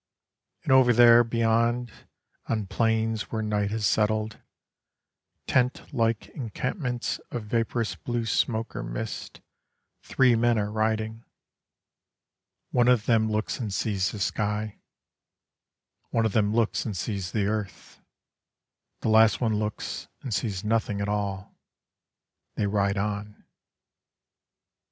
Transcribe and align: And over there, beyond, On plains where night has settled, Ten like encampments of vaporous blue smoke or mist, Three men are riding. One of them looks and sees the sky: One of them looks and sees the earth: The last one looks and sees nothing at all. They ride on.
And 0.63 0.71
over 0.71 0.93
there, 0.93 1.23
beyond, 1.23 1.91
On 2.49 2.65
plains 2.65 3.31
where 3.31 3.43
night 3.43 3.69
has 3.69 3.85
settled, 3.85 4.39
Ten 5.45 5.69
like 5.93 6.27
encampments 6.29 7.19
of 7.29 7.43
vaporous 7.43 7.93
blue 7.97 8.25
smoke 8.25 8.75
or 8.75 8.81
mist, 8.81 9.41
Three 10.01 10.35
men 10.35 10.57
are 10.57 10.71
riding. 10.71 11.23
One 12.71 12.87
of 12.87 13.05
them 13.05 13.31
looks 13.31 13.59
and 13.59 13.71
sees 13.71 14.09
the 14.09 14.17
sky: 14.19 14.79
One 16.09 16.25
of 16.25 16.31
them 16.33 16.51
looks 16.51 16.83
and 16.83 16.97
sees 16.97 17.31
the 17.31 17.45
earth: 17.45 18.01
The 19.01 19.09
last 19.09 19.39
one 19.39 19.59
looks 19.59 20.07
and 20.23 20.33
sees 20.33 20.63
nothing 20.63 20.99
at 20.99 21.09
all. 21.09 21.55
They 22.55 22.65
ride 22.65 22.97
on. 22.97 23.45